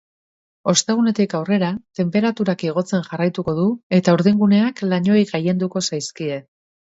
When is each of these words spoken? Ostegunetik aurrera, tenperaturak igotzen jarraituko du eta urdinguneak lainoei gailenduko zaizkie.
Ostegunetik 0.71 1.33
aurrera, 1.39 1.67
tenperaturak 1.99 2.63
igotzen 2.69 3.05
jarraituko 3.09 3.55
du 3.59 3.67
eta 3.99 4.17
urdinguneak 4.19 4.83
lainoei 4.95 5.23
gailenduko 5.33 5.85
zaizkie. 5.93 6.41